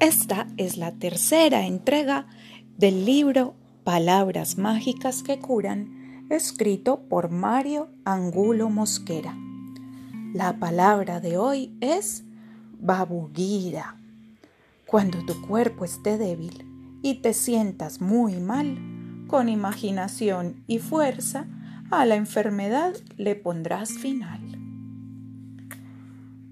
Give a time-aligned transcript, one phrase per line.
[0.00, 2.26] Esta es la tercera entrega
[2.78, 3.54] del libro
[3.84, 9.36] Palabras Mágicas que Curan, escrito por Mario Angulo Mosquera.
[10.32, 12.24] La palabra de hoy es
[12.80, 13.98] babugira.
[14.86, 16.64] Cuando tu cuerpo esté débil
[17.02, 18.78] y te sientas muy mal,
[19.26, 21.46] con imaginación y fuerza,
[21.90, 24.40] a la enfermedad le pondrás final.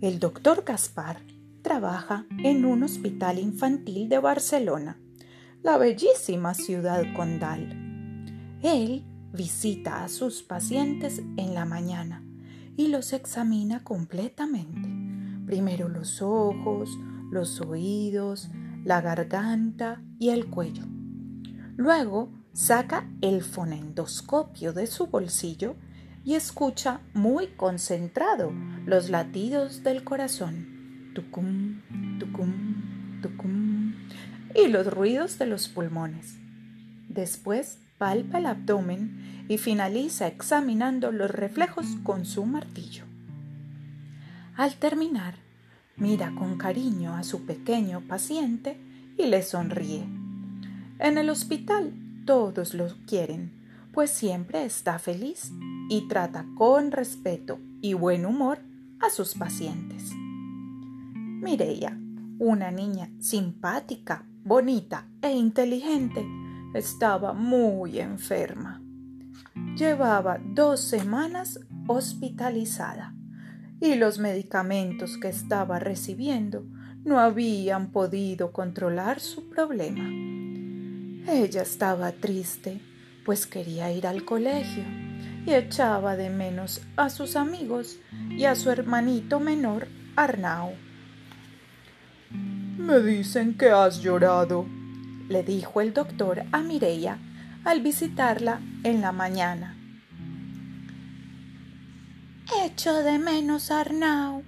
[0.00, 1.33] El doctor Gaspar
[1.64, 4.98] trabaja en un hospital infantil de Barcelona,
[5.62, 7.70] la bellísima ciudad condal.
[8.62, 12.22] Él visita a sus pacientes en la mañana
[12.76, 14.90] y los examina completamente.
[15.46, 16.90] Primero los ojos,
[17.30, 18.50] los oídos,
[18.84, 20.84] la garganta y el cuello.
[21.76, 25.76] Luego saca el fonendoscopio de su bolsillo
[26.24, 28.52] y escucha muy concentrado
[28.84, 30.73] los latidos del corazón
[31.14, 31.80] tucum,
[32.18, 33.94] tucum, tucum,
[34.54, 36.36] y los ruidos de los pulmones.
[37.08, 43.04] Después palpa el abdomen y finaliza examinando los reflejos con su martillo.
[44.56, 45.34] Al terminar,
[45.96, 48.78] mira con cariño a su pequeño paciente
[49.16, 50.04] y le sonríe.
[50.98, 51.92] En el hospital
[52.24, 53.52] todos lo quieren,
[53.92, 55.52] pues siempre está feliz
[55.88, 58.58] y trata con respeto y buen humor
[59.00, 60.12] a sus pacientes.
[61.44, 61.94] Mireia,
[62.38, 66.26] una niña simpática, bonita e inteligente,
[66.72, 68.80] estaba muy enferma.
[69.76, 73.14] Llevaba dos semanas hospitalizada
[73.78, 76.64] y los medicamentos que estaba recibiendo
[77.04, 80.08] no habían podido controlar su problema.
[81.30, 82.80] Ella estaba triste,
[83.26, 84.84] pues quería ir al colegio
[85.44, 87.98] y echaba de menos a sus amigos
[88.30, 90.72] y a su hermanito menor, Arnau.
[92.76, 94.66] Me dicen que has llorado,
[95.28, 97.18] le dijo el doctor a Mireia
[97.64, 99.76] al visitarla en la mañana.
[102.64, 104.42] Echo de menos a Arnau.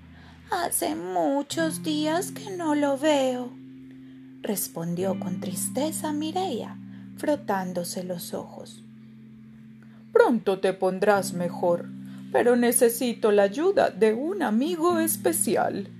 [0.50, 3.52] Hace muchos días que no lo veo,
[4.42, 6.76] respondió con tristeza Mireia,
[7.16, 8.84] frotándose los ojos.
[10.12, 11.88] Pronto te pondrás mejor,
[12.32, 15.90] pero necesito la ayuda de un amigo especial,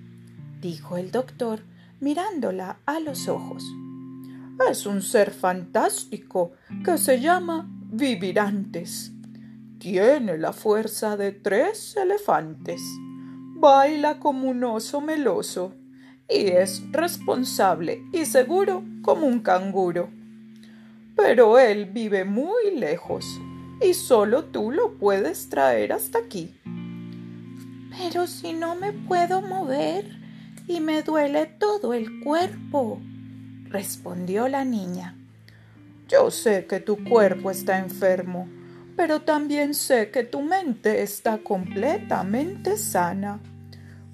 [0.60, 1.62] dijo el doctor
[2.00, 3.64] mirándola a los ojos.
[4.70, 6.52] Es un ser fantástico
[6.84, 9.12] que se llama Vivirantes.
[9.78, 12.80] Tiene la fuerza de tres elefantes.
[13.58, 15.74] Baila como un oso meloso
[16.28, 20.10] y es responsable y seguro como un canguro.
[21.14, 23.40] Pero él vive muy lejos
[23.80, 26.54] y solo tú lo puedes traer hasta aquí.
[27.96, 30.25] Pero si no me puedo mover,
[30.68, 33.00] y me duele todo el cuerpo,
[33.68, 35.16] respondió la niña.
[36.08, 38.48] Yo sé que tu cuerpo está enfermo,
[38.96, 43.40] pero también sé que tu mente está completamente sana.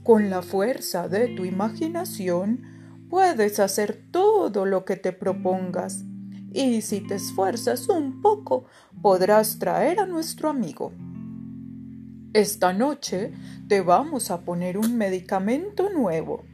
[0.03, 6.05] Con la fuerza de tu imaginación puedes hacer todo lo que te propongas
[6.53, 8.65] y si te esfuerzas un poco
[9.01, 10.93] podrás traer a nuestro amigo.
[12.35, 13.31] Esta noche
[13.69, 16.47] te vamos a poner un medicamento nuevo.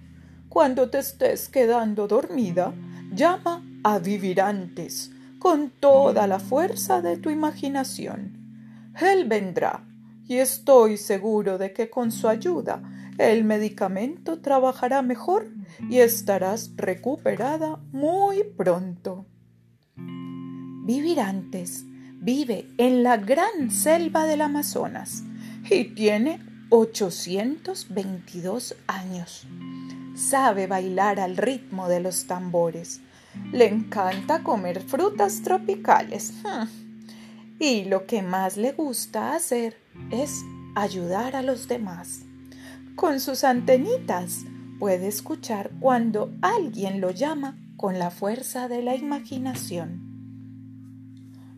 [0.48, 2.74] Cuando te estés quedando dormida,
[3.14, 8.90] llama a Vivirantes con toda la fuerza de tu imaginación.
[9.00, 9.86] Él vendrá
[10.26, 12.82] y estoy seguro de que con su ayuda
[13.16, 15.48] el medicamento trabajará mejor
[15.88, 19.26] y estarás recuperada muy pronto.
[19.94, 21.84] Vivirantes
[22.20, 25.22] vive en la gran selva del Amazonas
[25.70, 26.40] y tiene
[26.70, 29.46] 822 años.
[30.14, 33.02] Sabe bailar al ritmo de los tambores.
[33.52, 36.32] Le encanta comer frutas tropicales.
[37.60, 39.76] Y lo que más le gusta hacer
[40.12, 40.44] es
[40.76, 42.20] ayudar a los demás.
[42.94, 44.44] Con sus antenitas
[44.78, 49.98] puede escuchar cuando alguien lo llama con la fuerza de la imaginación.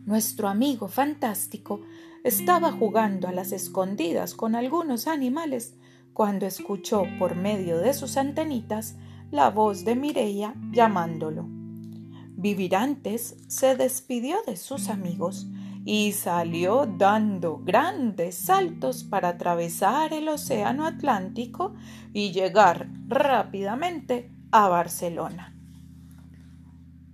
[0.07, 1.81] Nuestro amigo fantástico
[2.23, 5.75] estaba jugando a las escondidas con algunos animales
[6.13, 8.95] cuando escuchó por medio de sus antenitas
[9.31, 11.45] la voz de Mireia llamándolo.
[11.47, 15.47] Vivirantes se despidió de sus amigos
[15.85, 21.73] y salió dando grandes saltos para atravesar el océano Atlántico
[22.13, 25.55] y llegar rápidamente a Barcelona.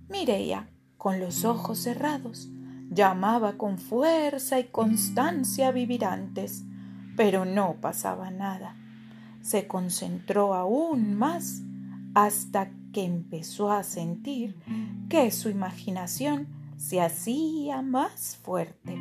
[0.08, 2.48] Mireia, con los ojos cerrados,
[2.90, 6.64] Llamaba con fuerza y constancia a Vivirantes,
[7.16, 8.76] pero no pasaba nada.
[9.42, 11.62] Se concentró aún más
[12.14, 14.56] hasta que empezó a sentir
[15.08, 18.96] que su imaginación se hacía más fuerte.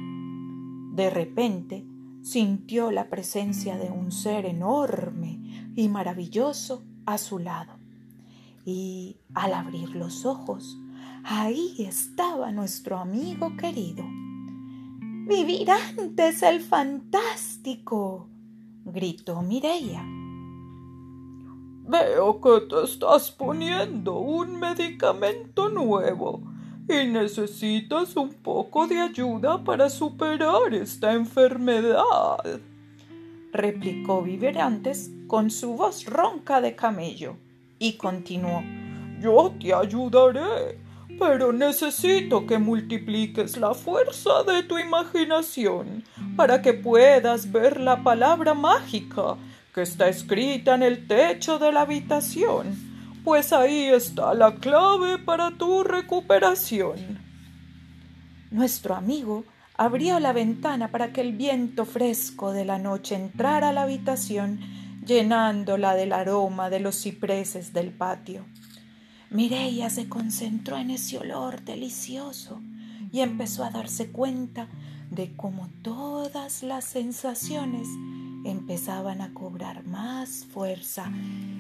[0.94, 1.86] De repente
[2.24, 7.74] sintió la presencia de un ser enorme y maravilloso a su lado.
[8.66, 10.78] Y al abrir los ojos,
[11.30, 14.06] ahí estaba nuestro amigo querido.
[15.28, 18.30] Vivir antes el fantástico,
[18.86, 20.04] gritó Mireia.
[21.90, 26.44] Veo que te estás poniendo un medicamento nuevo
[26.88, 32.62] y necesitas un poco de ayuda para superar esta enfermedad,
[33.52, 37.36] replicó Viverantes con su voz ronca de camello
[37.80, 38.64] y continuó.
[39.20, 40.87] Yo te ayudaré,
[41.20, 46.04] pero necesito que multipliques la fuerza de tu imaginación
[46.36, 49.38] para que puedas ver la palabra mágica
[49.74, 52.76] que está escrita en el techo de la habitación,
[53.24, 57.20] pues ahí está la clave para tu recuperación.
[58.50, 59.44] Nuestro amigo
[59.76, 64.60] abrió la ventana para que el viento fresco de la noche entrara a la habitación,
[65.06, 68.46] llenándola del aroma de los cipreses del patio.
[69.30, 72.62] Mireia se concentró en ese olor delicioso
[73.12, 74.68] y empezó a darse cuenta
[75.12, 77.88] de cómo todas las sensaciones
[78.46, 81.12] empezaban a cobrar más fuerza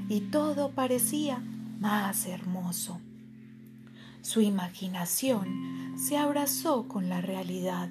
[0.07, 1.43] y todo parecía
[1.79, 3.01] más hermoso.
[4.21, 7.89] Su imaginación se abrazó con la realidad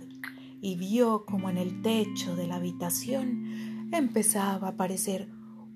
[0.62, 5.28] y vio como en el techo de la habitación empezaba a aparecer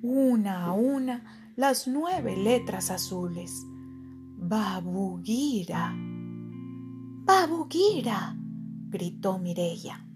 [0.03, 3.67] una a una las nueve letras azules.
[4.43, 5.95] Babugira.
[7.27, 8.35] Babugira.
[8.89, 10.07] gritó Mireya.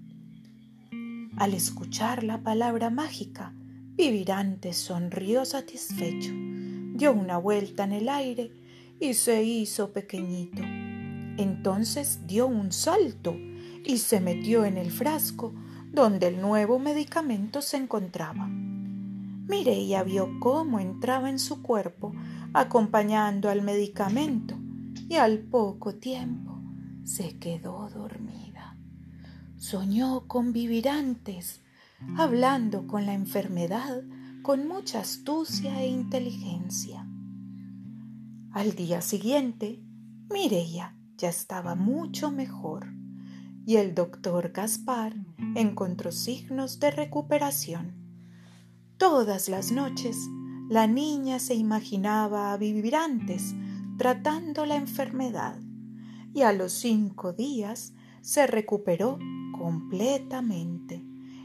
[1.37, 8.51] Al escuchar la palabra mágica, Vivirante sonrió satisfecho, dio una vuelta en el aire
[8.99, 10.63] y se hizo pequeñito.
[10.63, 13.37] Entonces dio un salto
[13.85, 15.53] y se metió en el frasco
[15.93, 18.49] donde el nuevo medicamento se encontraba.
[18.49, 22.15] Mireia vio cómo entraba en su cuerpo
[22.55, 24.57] acompañando al medicamento
[25.09, 26.63] y al poco tiempo
[27.05, 28.45] se quedó dormida
[29.65, 31.63] soñó con vivirantes,
[32.19, 34.03] hablando con la enfermedad
[34.43, 37.09] con mucha astucia e inteligencia.
[38.53, 39.83] Al día siguiente,
[40.31, 42.93] Mireia ya estaba mucho mejor
[43.65, 45.15] y el doctor Gaspar
[45.55, 47.95] encontró signos de recuperación.
[48.99, 50.19] Todas las noches
[50.75, 53.55] la niña se imaginaba a vivirantes
[53.97, 55.55] tratando la enfermedad
[56.35, 57.93] y a los cinco días
[58.23, 59.21] se recuperó
[59.57, 61.01] completamente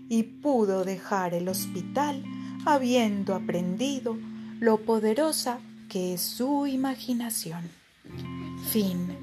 [0.10, 2.24] y pudo dejar el hospital
[2.66, 4.18] habiendo aprendido
[4.60, 5.60] lo poderosa
[5.90, 7.70] que es su imaginación.
[8.72, 9.16] Fin.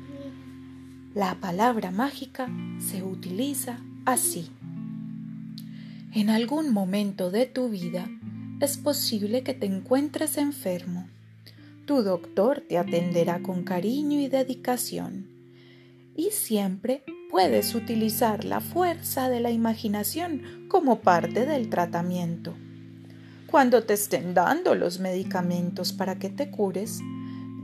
[1.16, 2.48] La palabra mágica
[2.78, 4.50] se utiliza así.
[6.12, 8.08] En algún momento de tu vida
[8.60, 11.08] es posible que te encuentres enfermo.
[11.86, 15.36] Tu doctor te atenderá con cariño y dedicación
[16.16, 22.54] y siempre puedes utilizar la fuerza de la imaginación como parte del tratamiento.
[23.46, 27.00] Cuando te estén dando los medicamentos para que te cures,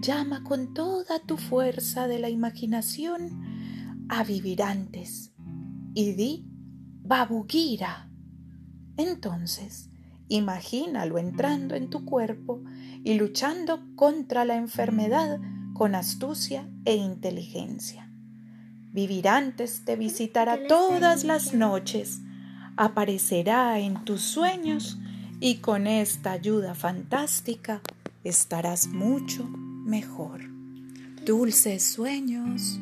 [0.01, 5.33] llama con toda tu fuerza de la imaginación a Vivirantes
[5.95, 6.47] y di
[7.03, 8.11] Babugira.
[8.97, 9.92] Entonces,
[10.33, 12.63] imagínalo entrando en tu cuerpo
[13.05, 15.39] y luchando contra la enfermedad
[15.75, 18.09] con astucia e inteligencia.
[18.93, 22.21] Vivirantes te visitará todas las noches,
[22.77, 24.99] aparecerá en tus sueños
[25.41, 27.83] y con esta ayuda fantástica
[28.25, 30.41] estarás mucho mejor.
[31.27, 32.79] Dulces sueños.